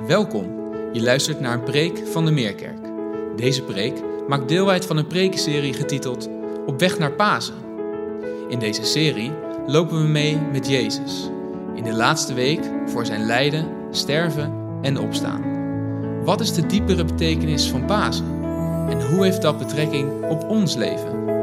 [0.00, 0.46] Welkom.
[0.92, 2.78] Je luistert naar een preek van de Meerkerk.
[3.36, 3.94] Deze preek
[4.28, 6.28] maakt deel uit van een prekenserie getiteld
[6.66, 7.54] Op weg naar Pasen.
[8.48, 9.32] In deze serie
[9.66, 11.30] lopen we mee met Jezus.
[11.74, 15.42] In de laatste week voor zijn lijden, sterven en opstaan.
[16.24, 18.42] Wat is de diepere betekenis van Pasen?
[18.88, 21.33] En hoe heeft dat betrekking op ons leven?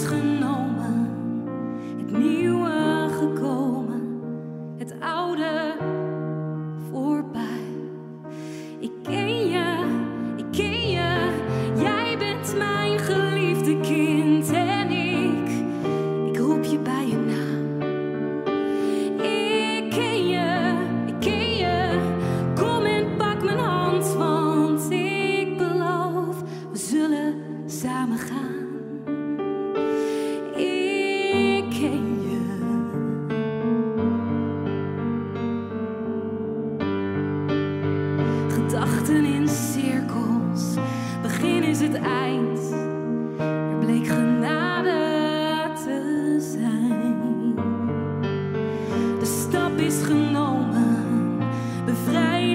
[0.00, 0.39] unseren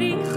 [0.05, 0.34] waiting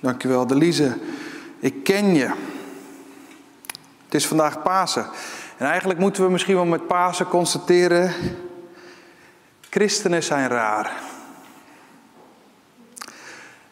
[0.00, 0.98] Dankjewel, Delise.
[1.58, 2.26] Ik ken je.
[4.04, 5.06] Het is vandaag Pasen.
[5.56, 8.12] En eigenlijk moeten we misschien wel met Pasen constateren:
[9.70, 10.92] christenen zijn raar.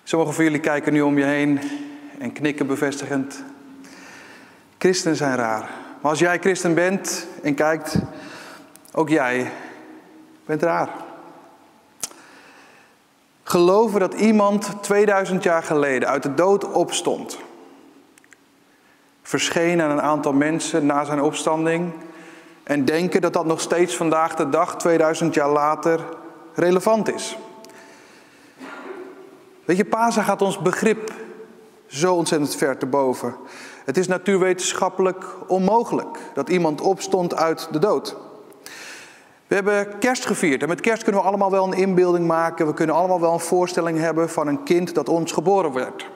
[0.04, 1.60] Sommigen van jullie kijken nu om je heen
[2.18, 3.42] en knikken bevestigend.
[4.78, 5.70] Christenen zijn raar.
[6.00, 7.98] Maar als jij christen bent en kijkt,
[8.92, 9.52] ook jij
[10.46, 11.05] bent raar.
[13.56, 17.38] Geloven dat iemand 2000 jaar geleden uit de dood opstond.
[19.22, 21.92] Verscheen aan een aantal mensen na zijn opstanding.
[22.62, 26.00] En denken dat dat nog steeds vandaag de dag, 2000 jaar later,
[26.54, 27.36] relevant is.
[29.64, 31.12] Weet je, Pasen gaat ons begrip
[31.86, 33.34] zo ontzettend ver te boven.
[33.84, 38.16] Het is natuurwetenschappelijk onmogelijk dat iemand opstond uit de dood.
[39.46, 42.66] We hebben kerst gevierd en met kerst kunnen we allemaal wel een inbeelding maken.
[42.66, 46.06] We kunnen allemaal wel een voorstelling hebben van een kind dat ons geboren werd.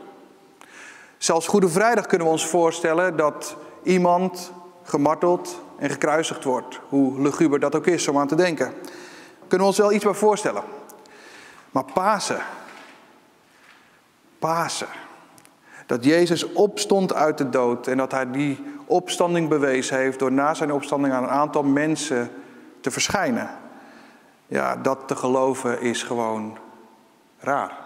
[1.19, 6.81] Zelfs Goede Vrijdag kunnen we ons voorstellen dat iemand gemarteld en gekruisigd wordt.
[6.89, 8.73] Hoe luguber dat ook is om aan te denken.
[9.39, 10.63] Kunnen we ons wel iets bij voorstellen.
[11.71, 12.41] Maar Pasen.
[14.39, 14.89] Pasen.
[15.87, 20.55] Dat Jezus opstond uit de dood en dat hij die opstanding bewezen heeft door na
[20.55, 22.31] zijn opstanding aan een aantal mensen
[22.81, 23.51] te verschijnen.
[24.47, 26.59] Ja, dat te geloven is gewoon
[27.39, 27.79] raar.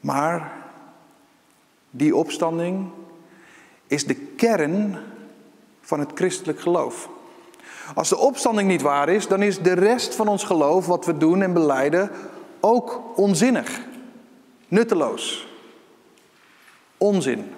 [0.00, 0.52] Maar
[1.90, 2.90] die opstanding
[3.86, 4.98] is de kern
[5.80, 7.08] van het christelijk geloof.
[7.94, 11.16] Als de opstanding niet waar is, dan is de rest van ons geloof, wat we
[11.16, 12.10] doen en beleiden,
[12.60, 13.80] ook onzinnig,
[14.68, 15.48] nutteloos,
[16.96, 17.54] onzin.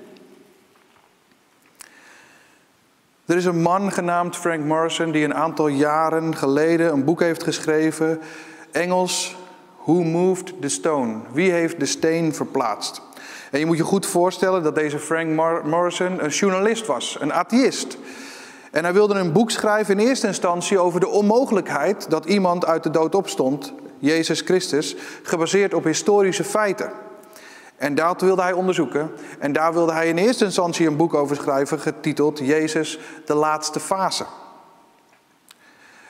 [3.27, 7.43] Er is een man genaamd Frank Morrison die een aantal jaren geleden een boek heeft
[7.43, 8.21] geschreven,
[8.73, 9.37] Engels,
[9.85, 11.17] Who Moved the Stone?
[11.33, 13.03] Wie heeft de steen verplaatst?
[13.51, 15.29] En je moet je goed voorstellen dat deze Frank
[15.65, 17.99] Morrison een journalist was, een atheïst.
[18.71, 22.83] En hij wilde een boek schrijven in eerste instantie over de onmogelijkheid dat iemand uit
[22.83, 26.93] de dood opstond, Jezus Christus, gebaseerd op historische feiten.
[27.83, 29.11] En dat wilde hij onderzoeken.
[29.39, 33.81] En daar wilde hij in eerste instantie een boek over schrijven, getiteld Jezus, de laatste
[33.81, 34.25] fase.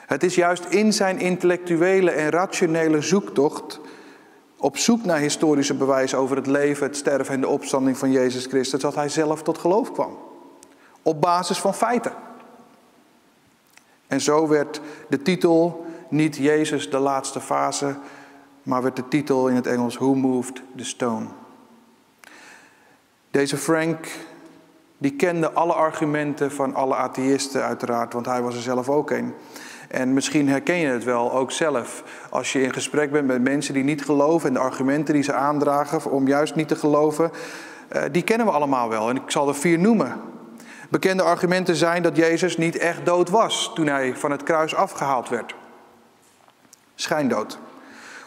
[0.05, 3.79] Het is juist in zijn intellectuele en rationele zoektocht,
[4.57, 8.45] op zoek naar historische bewijzen over het leven, het sterven en de opstanding van Jezus
[8.45, 10.17] Christus, dat hij zelf tot geloof kwam.
[11.01, 12.13] Op basis van feiten.
[14.07, 17.95] En zo werd de titel niet Jezus de laatste fase,
[18.63, 21.25] maar werd de titel in het Engels Who Moved the Stone.
[23.33, 24.07] Deze Frank,
[24.97, 29.33] die kende alle argumenten van alle atheïsten uiteraard, want hij was er zelf ook een.
[29.87, 32.03] En misschien herken je het wel, ook zelf.
[32.29, 35.33] Als je in gesprek bent met mensen die niet geloven en de argumenten die ze
[35.33, 37.31] aandragen om juist niet te geloven,
[37.87, 39.09] eh, die kennen we allemaal wel.
[39.09, 40.21] En ik zal er vier noemen.
[40.89, 45.29] Bekende argumenten zijn dat Jezus niet echt dood was toen hij van het kruis afgehaald
[45.29, 45.55] werd.
[46.95, 47.59] Schijndood.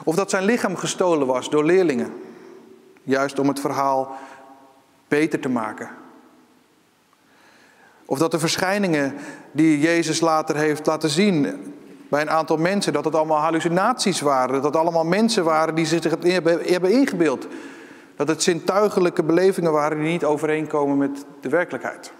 [0.04, 2.12] Of dat zijn lichaam gestolen was door leerlingen.
[3.02, 4.16] Juist om het verhaal
[5.08, 5.88] beter te maken.
[8.04, 9.14] Of dat de verschijningen
[9.52, 11.62] die Jezus later heeft laten zien
[12.08, 14.54] bij een aantal mensen, dat het allemaal hallucinaties waren.
[14.54, 17.46] Dat het allemaal mensen waren die zich hebben ingebeeld.
[18.16, 22.12] Dat het zintuigelijke belevingen waren die niet overeenkomen met de werkelijkheid.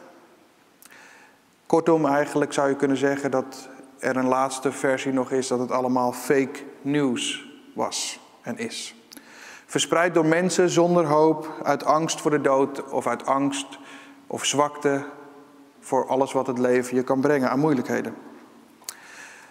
[1.66, 3.68] Kortom, eigenlijk zou je kunnen zeggen dat
[3.98, 8.94] er een laatste versie nog is dat het allemaal fake news was en is.
[9.66, 13.66] Verspreid door mensen zonder hoop, uit angst voor de dood of uit angst
[14.26, 15.04] of zwakte
[15.80, 18.14] voor alles wat het leven je kan brengen aan moeilijkheden.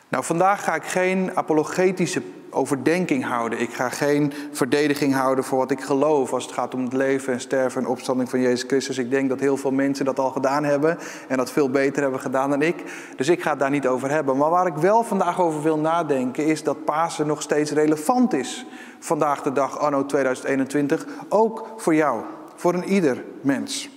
[0.10, 2.22] Nou, vandaag ga ik geen apologetische
[2.56, 3.60] overdenking houden.
[3.60, 7.34] Ik ga geen verdediging houden voor wat ik geloof als het gaat om het leven
[7.34, 8.98] en sterven en opstanding van Jezus Christus.
[8.98, 10.98] Ik denk dat heel veel mensen dat al gedaan hebben
[11.28, 12.84] en dat veel beter hebben gedaan dan ik.
[13.16, 14.38] Dus ik ga het daar niet over hebben.
[14.38, 18.66] Maar waar ik wel vandaag over wil nadenken is dat Pasen nog steeds relevant is.
[19.00, 22.22] Vandaag de dag, anno 2021, ook voor jou,
[22.56, 23.90] voor een ieder mens.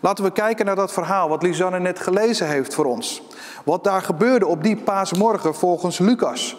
[0.00, 3.22] Laten we kijken naar dat verhaal wat Lisanne net gelezen heeft voor ons.
[3.64, 6.56] Wat daar gebeurde op die paasmorgen volgens Lucas.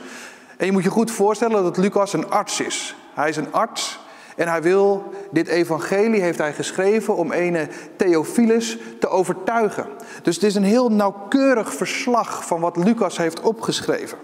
[0.57, 2.95] En je moet je goed voorstellen dat Lucas een arts is.
[3.13, 3.99] Hij is een arts
[4.35, 9.87] en hij wil, dit evangelie heeft hij geschreven om ene Theophilus te overtuigen.
[10.21, 14.17] Dus het is een heel nauwkeurig verslag van wat Lucas heeft opgeschreven.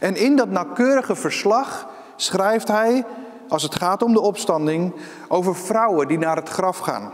[0.00, 3.04] En in dat nauwkeurige verslag schrijft hij,
[3.48, 4.94] als het gaat om de opstanding,
[5.28, 7.12] over vrouwen die naar het graf gaan.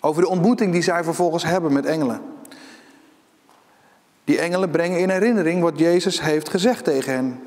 [0.00, 2.20] Over de ontmoeting die zij vervolgens hebben met engelen.
[4.30, 7.40] Die engelen brengen in herinnering wat Jezus heeft gezegd tegen hen.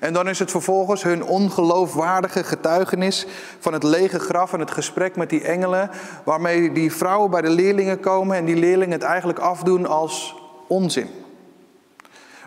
[0.00, 3.26] En dan is het vervolgens hun ongeloofwaardige getuigenis
[3.58, 5.90] van het lege graf en het gesprek met die engelen,
[6.24, 10.34] waarmee die vrouwen bij de leerlingen komen en die leerlingen het eigenlijk afdoen als
[10.68, 11.08] onzin.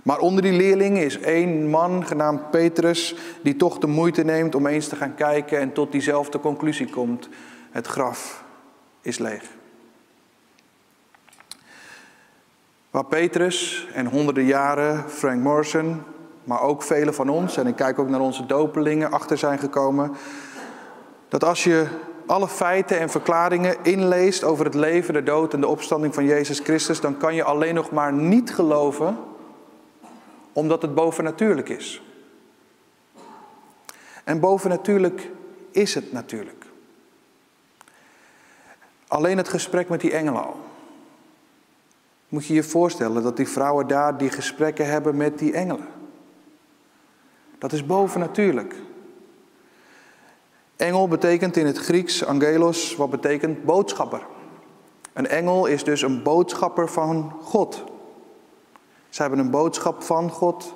[0.03, 4.67] Maar onder die leerlingen is één man genaamd Petrus, die toch de moeite neemt om
[4.67, 7.29] eens te gaan kijken en tot diezelfde conclusie komt.
[7.71, 8.43] Het graf
[9.01, 9.61] is leeg.
[12.93, 16.03] Waar Petrus en honderden jaren Frank Morrison,
[16.43, 20.11] maar ook velen van ons, en ik kijk ook naar onze dopelingen, achter zijn gekomen.
[21.27, 21.87] Dat als je
[22.25, 26.59] alle feiten en verklaringen inleest over het leven, de dood en de opstanding van Jezus
[26.59, 29.17] Christus, dan kan je alleen nog maar niet geloven
[30.51, 32.01] omdat het bovennatuurlijk is.
[34.23, 35.29] En bovennatuurlijk
[35.71, 36.65] is het natuurlijk.
[39.07, 40.71] Alleen het gesprek met die engelen al.
[42.33, 45.87] Moet je je voorstellen dat die vrouwen daar die gesprekken hebben met die engelen.
[47.57, 48.75] Dat is bovennatuurlijk.
[50.75, 54.21] Engel betekent in het Grieks angelos, wat betekent boodschapper.
[55.13, 57.83] Een engel is dus een boodschapper van God.
[59.09, 60.73] Ze hebben een boodschap van God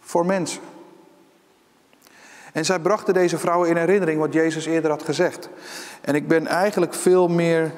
[0.00, 0.62] voor mensen.
[2.52, 5.48] En zij brachten deze vrouwen in herinnering wat Jezus eerder had gezegd.
[6.00, 7.72] En ik ben eigenlijk veel meer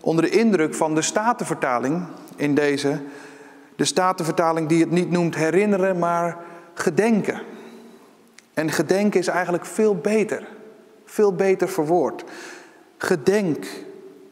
[0.00, 3.00] onder de indruk van de Statenvertaling in deze.
[3.76, 6.36] De Statenvertaling die het niet noemt herinneren, maar
[6.74, 7.42] gedenken.
[8.54, 10.48] En gedenken is eigenlijk veel beter.
[11.04, 12.24] Veel beter verwoord.
[12.96, 13.66] Gedenk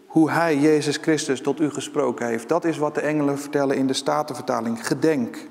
[0.07, 2.49] hoe Hij, Jezus Christus, tot u gesproken heeft.
[2.49, 4.87] Dat is wat de engelen vertellen in de Statenvertaling.
[4.87, 5.49] Gedenk.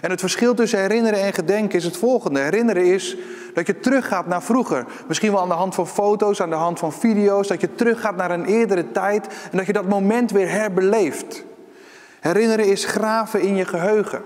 [0.00, 2.40] En het verschil tussen herinneren en gedenken is het volgende.
[2.40, 3.16] Herinneren is
[3.54, 4.84] dat je teruggaat naar vroeger.
[5.08, 7.48] Misschien wel aan de hand van foto's, aan de hand van video's.
[7.48, 11.44] Dat je teruggaat naar een eerdere tijd en dat je dat moment weer herbeleeft.
[12.20, 14.22] Herinneren is graven in je geheugen.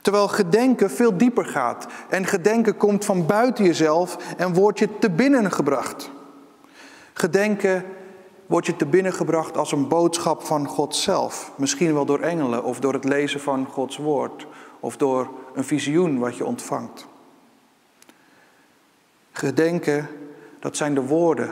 [0.00, 1.86] Terwijl gedenken veel dieper gaat.
[2.08, 6.10] En gedenken komt van buiten jezelf en wordt je te binnen gebracht.
[7.12, 7.84] Gedenken
[8.46, 11.52] wordt je te binnen gebracht als een boodschap van God zelf.
[11.56, 14.46] Misschien wel door engelen of door het lezen van Gods woord.
[14.80, 17.06] Of door een visioen wat je ontvangt.
[19.32, 20.08] Gedenken,
[20.58, 21.50] dat zijn de woorden,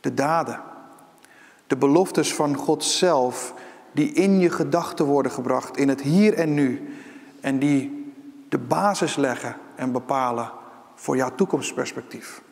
[0.00, 0.60] de daden,
[1.66, 3.54] de beloftes van God zelf
[3.92, 6.96] die in je gedachten worden gebracht, in het hier en nu.
[7.40, 8.12] En die
[8.48, 10.50] de basis leggen en bepalen
[10.94, 12.42] voor jouw toekomstperspectief.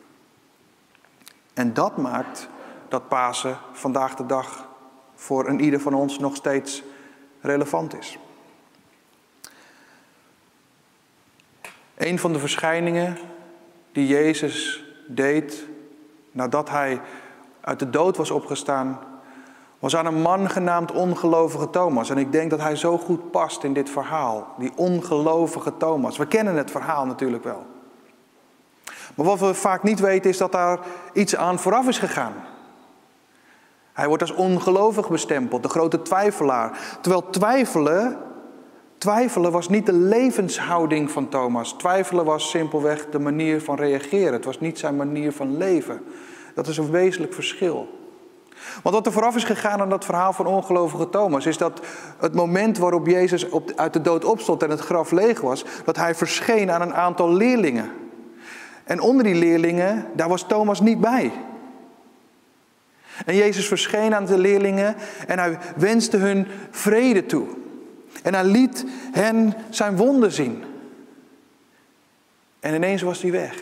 [1.53, 2.49] En dat maakt
[2.89, 4.67] dat Pasen vandaag de dag
[5.15, 6.83] voor een ieder van ons nog steeds
[7.41, 8.17] relevant is.
[11.95, 13.17] Een van de verschijningen
[13.91, 15.65] die Jezus deed
[16.31, 17.01] nadat hij
[17.61, 18.99] uit de dood was opgestaan,
[19.79, 22.09] was aan een man genaamd ongelovige Thomas.
[22.09, 26.17] En ik denk dat hij zo goed past in dit verhaal, die ongelovige Thomas.
[26.17, 27.65] We kennen het verhaal natuurlijk wel.
[29.15, 30.79] Maar wat we vaak niet weten is dat daar
[31.13, 32.33] iets aan vooraf is gegaan.
[33.97, 36.97] Hij wordt als ongelovig bestempeld, de grote twijfelaar.
[37.01, 38.17] Terwijl twijfelen,
[38.97, 41.73] twijfelen was niet de levenshouding van Thomas.
[41.73, 44.33] Twijfelen was simpelweg de manier van reageren.
[44.33, 46.01] Het was niet zijn manier van leven.
[46.53, 47.87] Dat is een wezenlijk verschil.
[48.83, 51.81] Want wat er vooraf is gegaan aan dat verhaal van ongelovige Thomas, is dat
[52.19, 55.97] het moment waarop Jezus op, uit de dood opstond en het graf leeg was, dat
[55.97, 57.91] hij verscheen aan een aantal leerlingen.
[58.83, 61.31] En onder die leerlingen, daar was Thomas niet bij.
[63.27, 64.95] En Jezus verscheen aan de leerlingen
[65.27, 67.47] en hij wenste hun vrede toe.
[68.23, 70.63] En hij liet hen zijn wonden zien.
[72.59, 73.55] En ineens was hij weg.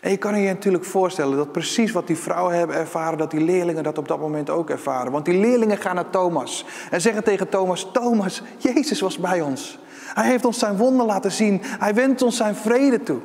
[0.00, 3.40] En je kan je natuurlijk voorstellen dat precies wat die vrouwen hebben ervaren, dat die
[3.40, 5.12] leerlingen dat op dat moment ook ervaren.
[5.12, 9.78] Want die leerlingen gaan naar Thomas en zeggen tegen Thomas: Thomas, Jezus was bij ons.
[10.14, 11.60] Hij heeft ons zijn wonden laten zien.
[11.62, 13.20] Hij wendt ons zijn vrede toe.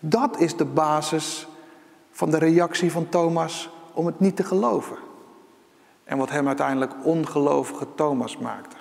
[0.00, 1.46] Dat is de basis
[2.10, 4.96] van de reactie van Thomas om het niet te geloven.
[6.04, 8.76] En wat hem uiteindelijk ongelovige Thomas maakte.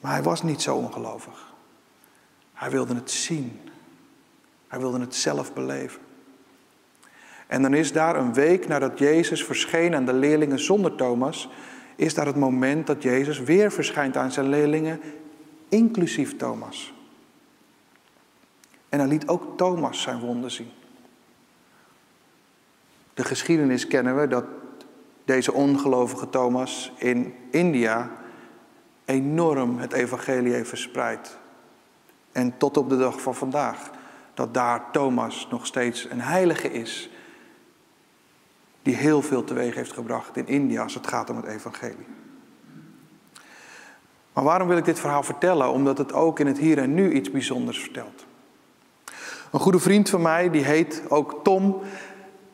[0.00, 1.54] Maar hij was niet zo ongelovig.
[2.52, 3.60] Hij wilde het zien.
[4.68, 6.00] Hij wilde het zelf beleven.
[7.46, 11.48] En dan is daar een week nadat Jezus verscheen aan de leerlingen zonder Thomas,
[11.96, 15.00] is daar het moment dat Jezus weer verschijnt aan zijn leerlingen,
[15.68, 16.92] inclusief Thomas.
[18.88, 20.70] En hij liet ook Thomas zijn wonden zien.
[23.18, 24.44] De geschiedenis kennen we dat
[25.24, 28.10] deze ongelovige Thomas in India
[29.04, 31.38] enorm het evangelie heeft verspreid.
[32.32, 33.90] En tot op de dag van vandaag,
[34.34, 37.10] dat daar Thomas nog steeds een heilige is,
[38.82, 42.06] die heel veel teweeg heeft gebracht in India als het gaat om het evangelie.
[44.32, 45.70] Maar waarom wil ik dit verhaal vertellen?
[45.70, 48.26] Omdat het ook in het hier en nu iets bijzonders vertelt.
[49.52, 51.80] Een goede vriend van mij, die heet ook Tom,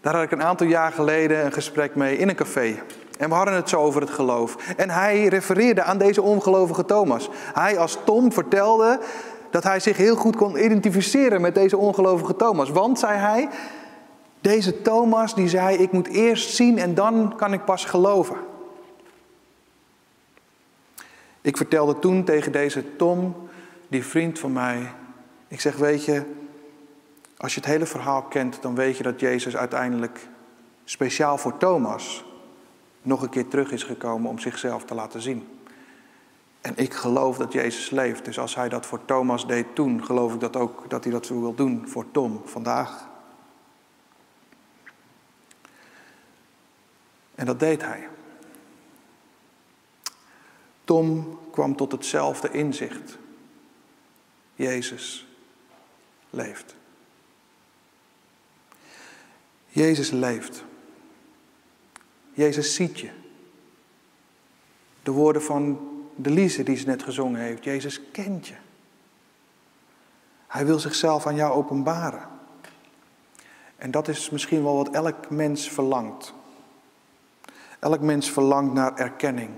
[0.04, 2.82] daar had ik een aantal jaar geleden een gesprek mee in een café.
[3.18, 4.56] En we hadden het zo over het geloof.
[4.76, 7.28] En hij refereerde aan deze ongelovige Thomas.
[7.54, 9.00] Hij als Tom vertelde
[9.50, 12.70] dat hij zich heel goed kon identificeren met deze ongelovige Thomas.
[12.70, 13.48] Want, zei hij,
[14.40, 18.36] deze Thomas die zei, ik moet eerst zien en dan kan ik pas geloven.
[21.40, 23.48] Ik vertelde toen tegen deze Tom,
[23.88, 24.92] die vriend van mij,
[25.48, 26.22] ik zeg, weet je,
[27.36, 30.28] als je het hele verhaal kent, dan weet je dat Jezus uiteindelijk
[30.84, 32.24] speciaal voor Thomas
[33.02, 35.48] nog een keer terug is gekomen om zichzelf te laten zien.
[36.60, 38.24] En ik geloof dat Jezus leeft.
[38.24, 41.26] Dus als hij dat voor Thomas deed toen, geloof ik dat ook dat hij dat
[41.26, 43.08] zo wil doen voor Tom vandaag.
[47.34, 48.08] En dat deed hij.
[50.84, 53.18] Tom kwam tot hetzelfde inzicht.
[54.54, 55.26] Jezus
[56.30, 56.74] leeft.
[59.74, 60.64] Jezus leeft.
[62.32, 63.10] Jezus ziet je.
[65.02, 67.64] De woorden van de Lize die ze net gezongen heeft.
[67.64, 68.54] Jezus kent je.
[70.46, 72.28] Hij wil zichzelf aan jou openbaren.
[73.76, 76.34] En dat is misschien wel wat elk mens verlangt.
[77.78, 79.50] Elk mens verlangt naar erkenning,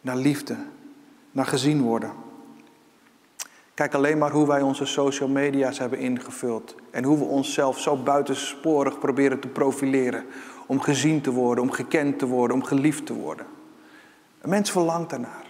[0.00, 0.56] naar liefde,
[1.30, 2.12] naar gezien worden.
[3.74, 6.74] Kijk alleen maar hoe wij onze social media's hebben ingevuld.
[6.90, 10.24] En hoe we onszelf zo buitensporig proberen te profileren.
[10.66, 13.46] Om gezien te worden, om gekend te worden, om geliefd te worden.
[14.40, 15.46] Een mens verlangt ernaar.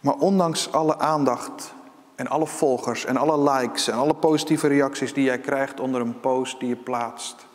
[0.00, 1.74] Maar ondanks alle aandacht
[2.14, 6.20] en alle volgers en alle likes en alle positieve reacties die jij krijgt onder een
[6.20, 7.46] post die je plaatst.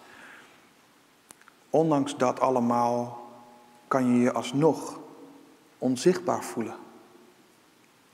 [1.70, 3.28] Ondanks dat allemaal
[3.88, 5.00] kan je je alsnog
[5.78, 6.76] onzichtbaar voelen.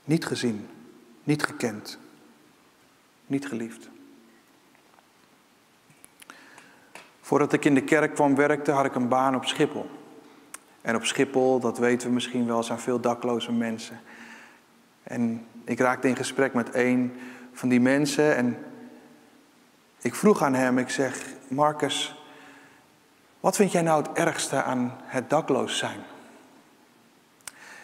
[0.04, 0.68] Niet gezien,
[1.24, 1.98] niet gekend,
[3.26, 3.88] niet geliefd.
[7.20, 9.90] Voordat ik in de kerk kwam werkte, had ik een baan op Schiphol.
[10.80, 14.00] En op Schiphol, dat weten we misschien wel, zijn veel dakloze mensen.
[15.02, 17.12] En ik raakte in gesprek met een
[17.52, 18.58] van die mensen en
[20.00, 22.24] ik vroeg aan hem, ik zeg, Marcus,
[23.40, 26.00] wat vind jij nou het ergste aan het dakloos zijn?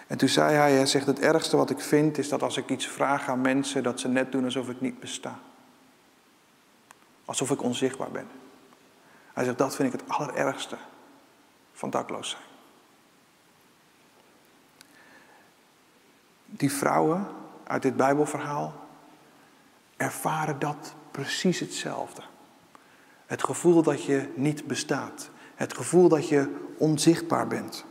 [0.08, 2.68] En toen zei hij, hij zegt, het ergste wat ik vind is dat als ik
[2.68, 5.38] iets vraag aan mensen, dat ze net doen alsof ik niet besta.
[7.24, 8.28] Alsof ik onzichtbaar ben.
[9.32, 10.76] Hij zegt, dat vind ik het allerergste
[11.72, 12.42] van dakloos zijn.
[16.44, 17.26] Die vrouwen
[17.64, 18.74] uit dit Bijbelverhaal
[19.96, 22.22] ervaren dat precies hetzelfde.
[23.26, 25.30] Het gevoel dat je niet bestaat.
[25.54, 27.84] Het gevoel dat je onzichtbaar bent.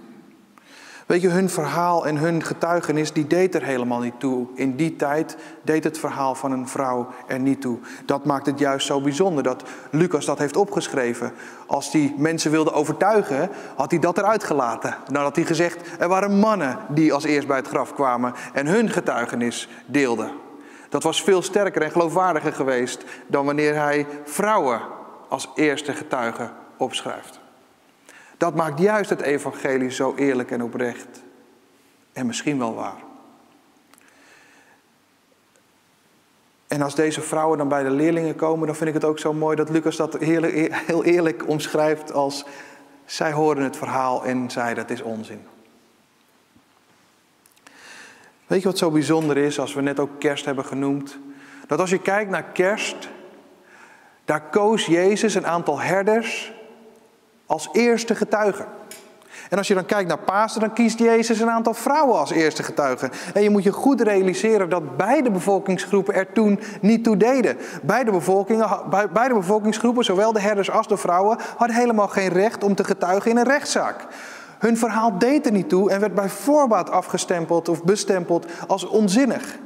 [1.07, 4.47] Weet je, hun verhaal en hun getuigenis, die deed er helemaal niet toe.
[4.55, 7.79] In die tijd deed het verhaal van een vrouw er niet toe.
[8.05, 11.31] Dat maakt het juist zo bijzonder dat Lucas dat heeft opgeschreven.
[11.67, 14.95] Als hij mensen wilde overtuigen, had hij dat eruit gelaten.
[15.11, 18.67] Nou had hij gezegd, er waren mannen die als eerst bij het graf kwamen en
[18.67, 20.31] hun getuigenis deelden.
[20.89, 24.81] Dat was veel sterker en geloofwaardiger geweest dan wanneer hij vrouwen
[25.29, 27.45] als eerste getuigen opschrijft.
[28.37, 31.23] Dat maakt juist het evangelie zo eerlijk en oprecht.
[32.13, 33.05] En misschien wel waar.
[36.67, 39.33] En als deze vrouwen dan bij de leerlingen komen, dan vind ik het ook zo
[39.33, 42.45] mooi dat Lucas dat heel eerlijk omschrijft als
[43.05, 45.41] zij hoorden het verhaal en zeiden het is onzin.
[48.47, 51.17] Weet je wat zo bijzonder is als we net ook kerst hebben genoemd?
[51.67, 53.09] Dat als je kijkt naar kerst,
[54.25, 56.53] daar koos Jezus een aantal herders
[57.47, 58.65] als eerste getuigen.
[59.49, 62.63] En als je dan kijkt naar Pasen, dan kiest Jezus een aantal vrouwen als eerste
[62.63, 63.11] getuigen.
[63.33, 67.57] En je moet je goed realiseren dat beide bevolkingsgroepen er toen niet toe deden.
[67.81, 68.69] Beide, bevolkingen,
[69.13, 73.31] beide bevolkingsgroepen, zowel de herders als de vrouwen, hadden helemaal geen recht om te getuigen
[73.31, 74.07] in een rechtszaak.
[74.59, 79.57] Hun verhaal deed er niet toe en werd bij voorbaat afgestempeld of bestempeld als onzinnig.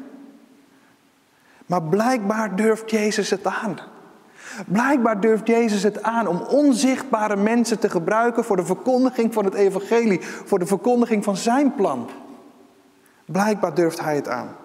[1.65, 3.79] Maar blijkbaar durft Jezus het aan.
[4.67, 9.53] Blijkbaar durft Jezus het aan om onzichtbare mensen te gebruiken voor de verkondiging van het
[9.53, 12.09] evangelie, voor de verkondiging van zijn plan.
[13.25, 14.55] Blijkbaar durft hij het aan.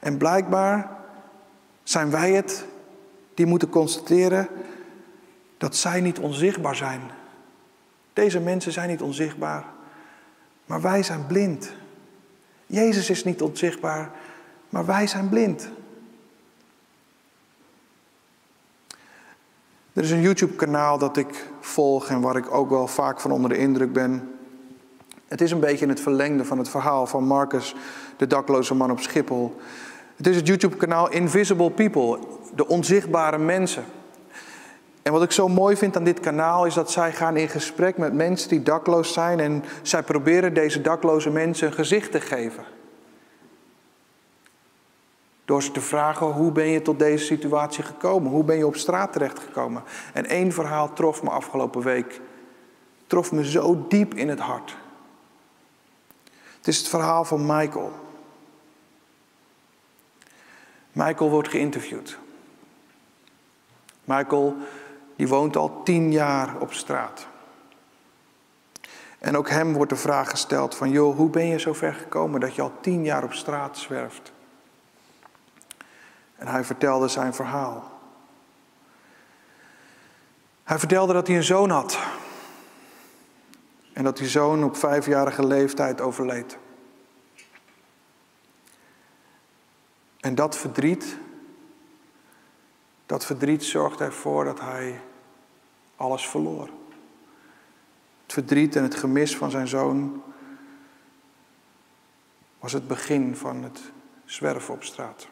[0.00, 0.90] En blijkbaar
[1.82, 2.64] zijn wij het
[3.34, 4.48] die moeten constateren
[5.58, 7.00] dat zij niet onzichtbaar zijn.
[8.12, 9.64] Deze mensen zijn niet onzichtbaar,
[10.66, 11.72] maar wij zijn blind.
[12.66, 14.10] Jezus is niet onzichtbaar,
[14.68, 15.68] maar wij zijn blind.
[19.92, 23.50] Er is een YouTube-kanaal dat ik volg en waar ik ook wel vaak van onder
[23.50, 24.34] de indruk ben.
[25.28, 27.74] Het is een beetje in het verlengde van het verhaal van Marcus,
[28.16, 29.56] de dakloze man op Schiphol.
[30.16, 32.18] Het is het YouTube-kanaal Invisible People,
[32.54, 33.84] de onzichtbare mensen.
[35.02, 37.98] En wat ik zo mooi vind aan dit kanaal is dat zij gaan in gesprek
[37.98, 42.64] met mensen die dakloos zijn en zij proberen deze dakloze mensen een gezicht te geven.
[45.50, 48.30] Door ze te vragen, hoe ben je tot deze situatie gekomen?
[48.30, 49.82] Hoe ben je op straat terechtgekomen?
[50.12, 52.20] En één verhaal trof me afgelopen week.
[53.06, 54.76] Trof me zo diep in het hart.
[56.56, 57.92] Het is het verhaal van Michael.
[60.92, 62.18] Michael wordt geïnterviewd.
[64.04, 64.56] Michael,
[65.16, 67.26] die woont al tien jaar op straat.
[69.18, 72.40] En ook hem wordt de vraag gesteld van, joh, hoe ben je zo ver gekomen
[72.40, 74.32] dat je al tien jaar op straat zwerft?
[76.40, 77.90] En hij vertelde zijn verhaal.
[80.64, 81.98] Hij vertelde dat hij een zoon had.
[83.92, 86.58] En dat die zoon op vijfjarige leeftijd overleed.
[90.20, 91.16] En dat verdriet,
[93.06, 95.00] dat verdriet zorgde ervoor dat hij
[95.96, 96.68] alles verloor.
[98.22, 100.22] Het verdriet en het gemis van zijn zoon
[102.58, 103.80] was het begin van het
[104.24, 105.28] zwerven op straat.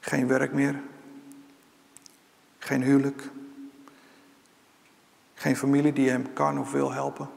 [0.00, 0.80] Geen werk meer.
[2.58, 3.30] Geen huwelijk.
[5.34, 7.28] Geen familie die hem kan of wil helpen.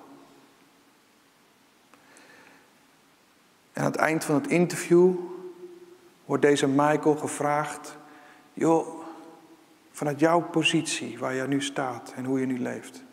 [3.73, 5.13] En aan het eind van het interview
[6.25, 7.97] wordt deze Michael gevraagd:
[8.53, 9.03] Joh,
[9.91, 13.03] vanuit jouw positie, waar je nu staat en hoe je nu leeft,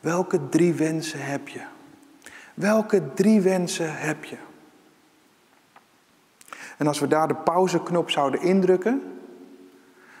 [0.00, 1.62] welke drie wensen heb je?
[2.54, 4.36] Welke drie wensen heb je?
[6.76, 9.02] En als we daar de pauzeknop zouden indrukken,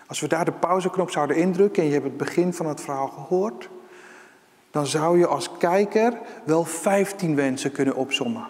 [0.06, 3.08] als we daar de pauzeknop zouden indrukken en je hebt het begin van het verhaal
[3.08, 3.68] gehoord,
[4.70, 8.46] dan zou je als kijker wel 15 wensen kunnen opsommen.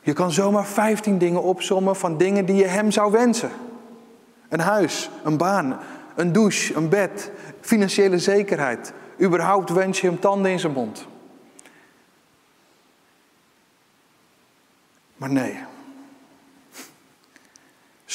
[0.00, 3.50] Je kan zomaar 15 dingen opsommen van dingen die je hem zou wensen.
[4.48, 5.78] Een huis, een baan,
[6.14, 8.92] een douche, een bed, financiële zekerheid.
[9.20, 11.06] Überhaupt wens je hem tanden in zijn mond.
[15.16, 15.58] Maar nee,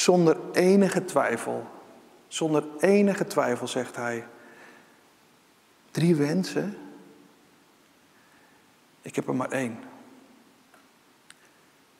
[0.00, 1.66] zonder enige twijfel,
[2.28, 4.26] zonder enige twijfel zegt hij,
[5.90, 6.76] drie wensen,
[9.02, 9.78] ik heb er maar één.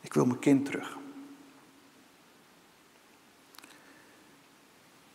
[0.00, 0.96] Ik wil mijn kind terug.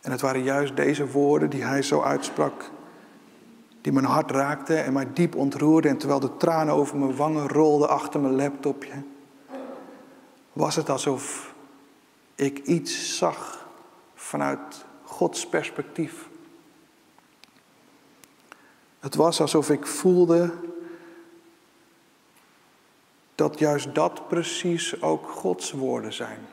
[0.00, 2.70] En het waren juist deze woorden die hij zo uitsprak,
[3.80, 5.90] die mijn hart raakten en mij diep ontroerden.
[5.90, 9.02] En terwijl de tranen over mijn wangen rolden achter mijn laptopje,
[10.52, 11.54] was het alsof
[12.36, 13.66] ik iets zag
[14.14, 16.28] vanuit Gods perspectief.
[18.98, 20.54] Het was alsof ik voelde
[23.34, 26.46] dat juist dat precies ook Gods woorden zijn.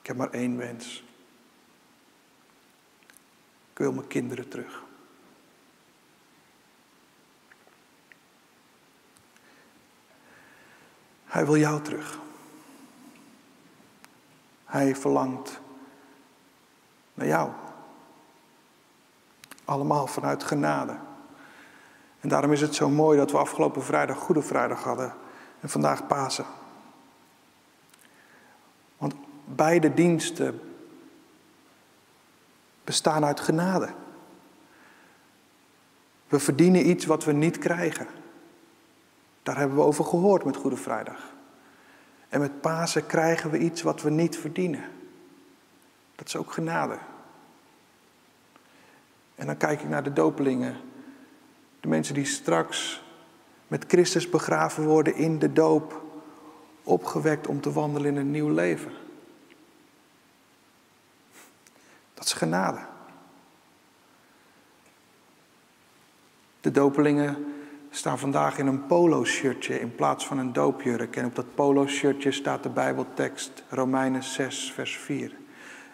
[0.00, 1.04] Ik heb maar één wens.
[3.72, 4.86] Ik wil mijn kinderen terug.
[11.28, 12.18] Hij wil jou terug.
[14.64, 15.60] Hij verlangt
[17.14, 17.50] naar jou.
[19.64, 20.96] Allemaal vanuit genade.
[22.20, 25.14] En daarom is het zo mooi dat we afgelopen vrijdag Goede Vrijdag hadden
[25.60, 26.44] en vandaag Pasen.
[28.98, 29.14] Want
[29.44, 30.60] beide diensten
[32.84, 33.88] bestaan uit genade.
[36.28, 38.06] We verdienen iets wat we niet krijgen.
[39.48, 41.34] Daar hebben we over gehoord met Goede Vrijdag.
[42.28, 44.84] En met Pasen krijgen we iets wat we niet verdienen.
[46.14, 46.98] Dat is ook genade.
[49.34, 50.76] En dan kijk ik naar de dopelingen.
[51.80, 53.02] De mensen die straks
[53.68, 56.02] met Christus begraven worden in de doop.
[56.82, 58.92] Opgewekt om te wandelen in een nieuw leven.
[62.14, 62.80] Dat is genade.
[66.60, 67.57] De dopelingen
[67.90, 71.16] staan vandaag in een polo-shirtje in plaats van een doopjurk.
[71.16, 75.36] En op dat polo-shirtje staat de Bijbeltekst Romeinen 6, vers 4.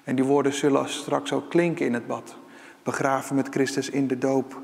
[0.05, 2.37] En die woorden zullen straks ook klinken in het bad.
[2.83, 4.61] Begraven met Christus in de doop,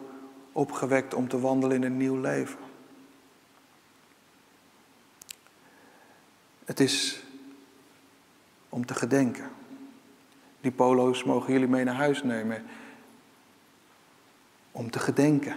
[0.52, 2.58] opgewekt om te wandelen in een nieuw leven.
[6.64, 7.22] Het is
[8.68, 9.50] om te gedenken.
[10.60, 12.64] Die polo's mogen jullie mee naar huis nemen.
[14.72, 15.56] Om te gedenken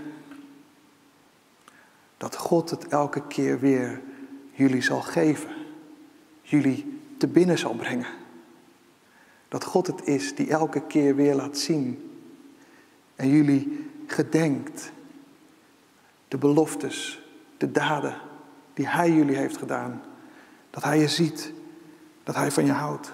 [2.24, 4.02] dat God het elke keer weer
[4.52, 5.52] jullie zal geven.
[6.42, 8.08] Jullie te binnen zal brengen.
[9.48, 12.20] Dat God het is die elke keer weer laat zien.
[13.16, 14.92] En jullie gedenkt.
[16.28, 17.22] De beloftes,
[17.58, 18.16] de daden
[18.74, 20.02] die Hij jullie heeft gedaan.
[20.70, 21.54] Dat Hij je ziet.
[22.24, 23.14] Dat Hij van je houdt.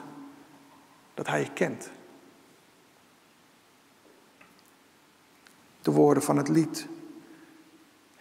[1.13, 1.91] Dat Hij je kent.
[5.81, 6.87] De woorden van het lied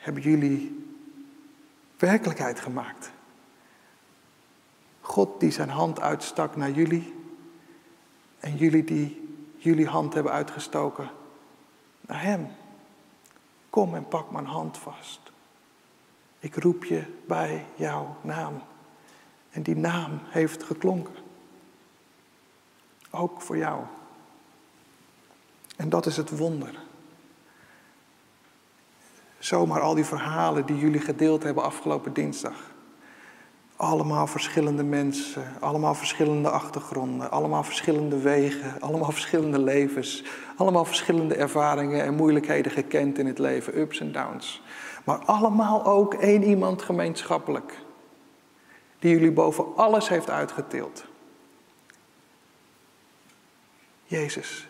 [0.08, 0.86] hebben jullie
[1.96, 3.10] werkelijkheid gemaakt.
[5.00, 7.14] God die zijn hand uitstak naar jullie
[8.40, 11.10] en jullie die jullie hand hebben uitgestoken
[12.00, 12.48] naar Hem.
[13.70, 15.20] Kom en pak mijn hand vast.
[16.38, 18.62] Ik roep je bij jouw naam.
[19.50, 21.14] En die naam heeft geklonken.
[23.10, 23.84] Ook voor jou.
[25.76, 26.86] En dat is het wonder
[29.38, 32.76] zomaar al die verhalen die jullie gedeeld hebben afgelopen dinsdag.
[33.76, 40.24] Allemaal verschillende mensen, allemaal verschillende achtergronden, allemaal verschillende wegen, allemaal verschillende levens,
[40.56, 44.62] allemaal verschillende ervaringen en moeilijkheden gekend in het leven, ups en downs.
[45.04, 47.78] Maar allemaal ook één iemand gemeenschappelijk,
[48.98, 51.04] die jullie boven alles heeft uitgetild.
[54.04, 54.68] Jezus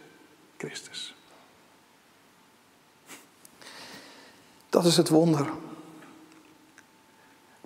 [0.57, 1.18] Christus.
[4.69, 5.47] Dat is het wonder.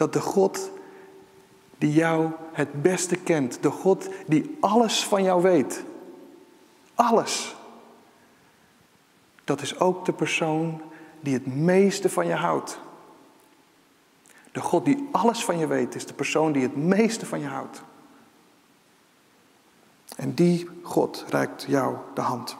[0.02, 0.70] dat de God
[1.78, 5.84] die jou het beste kent, de God die alles van jou weet,
[6.94, 7.56] alles,
[9.44, 10.82] dat is ook de persoon
[11.20, 12.78] die het meeste van je houdt.
[14.52, 17.46] De God die alles van je weet, is de persoon die het meeste van je
[17.46, 17.82] houdt.
[20.16, 22.56] En die God reikt jou de hand.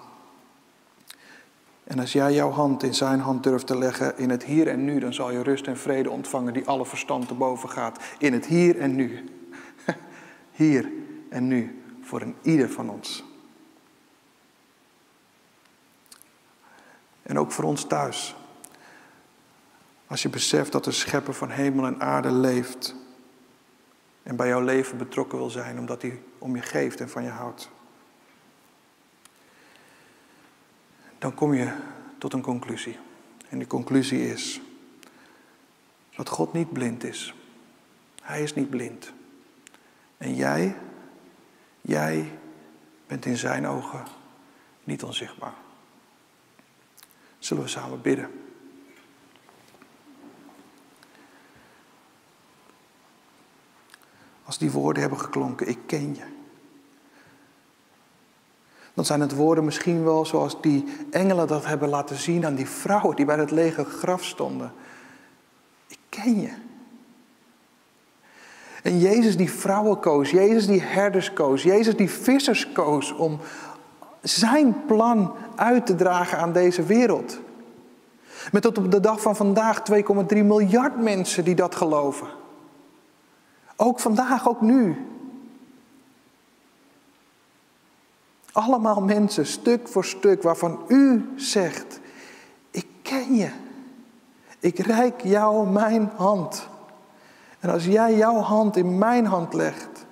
[1.85, 4.85] En als jij jouw hand in zijn hand durft te leggen in het hier en
[4.85, 8.03] nu, dan zal je rust en vrede ontvangen die alle verstand te boven gaat.
[8.19, 9.25] In het hier en nu.
[10.53, 10.91] Hier
[11.29, 13.25] en nu voor een ieder van ons.
[17.23, 18.37] En ook voor ons thuis.
[20.07, 22.95] Als je beseft dat de schepper van hemel en aarde leeft.
[24.23, 27.31] En bij jouw leven betrokken wil zijn omdat hij om je geeft en van je
[27.31, 27.71] houdt.
[31.23, 31.73] Dan kom je
[32.19, 32.99] tot een conclusie.
[33.49, 34.61] En die conclusie is
[36.17, 37.35] dat God niet blind is.
[38.23, 39.13] Hij is niet blind.
[40.17, 40.77] En jij,
[41.81, 42.39] jij
[43.07, 44.05] bent in zijn ogen
[44.85, 45.55] niet onzichtbaar.
[47.39, 48.31] Zullen we samen bidden?
[54.45, 56.42] Als die woorden hebben geklonken, ik ken je.
[58.95, 62.69] Dan zijn het woorden misschien wel zoals die engelen dat hebben laten zien aan die
[62.69, 64.73] vrouwen die bij het lege graf stonden.
[65.89, 66.51] Ik ken je.
[68.83, 73.39] En Jezus die vrouwen koos, Jezus die herders koos, Jezus die vissers koos om
[74.23, 77.41] zijn plan uit te dragen aan deze wereld.
[78.53, 79.95] Met tot op de dag van vandaag 2,3
[80.29, 82.27] miljard mensen die dat geloven.
[83.77, 85.07] Ook vandaag, ook nu.
[88.53, 92.01] Allemaal mensen, stuk voor stuk, waarvan u zegt,
[92.71, 93.51] ik ken je.
[94.59, 96.69] Ik reik jou mijn hand.
[97.61, 100.05] En als jij jouw hand in mijn hand legt,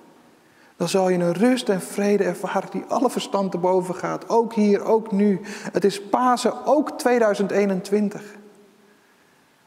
[0.75, 4.29] dan zal je een rust en vrede ervaren die alle verstand te boven gaat.
[4.29, 5.39] Ook hier, ook nu.
[5.71, 8.23] Het is Pasen, ook 2021.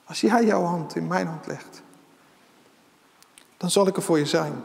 [0.05, 1.83] Als jij jouw hand in mijn hand legt,
[3.57, 4.63] dan zal ik er voor je zijn.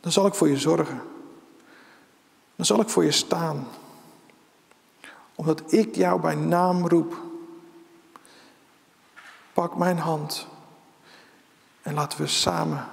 [0.00, 1.11] Dan zal ik voor je zorgen.
[2.62, 3.68] Dan zal ik voor je staan.
[5.34, 7.16] Omdat ik jou bij naam roep.
[9.52, 10.46] Pak mijn hand
[11.82, 12.88] en laten we samen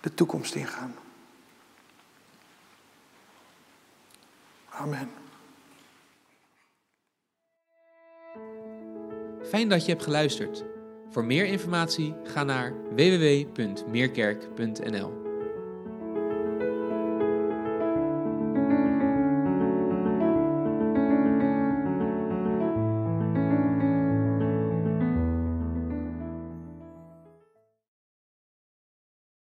[0.00, 0.94] de toekomst ingaan.
[4.70, 5.10] Amen.
[9.48, 10.64] Fijn dat je hebt geluisterd.
[11.10, 15.23] Voor meer informatie ga naar www.meerkerk.nl.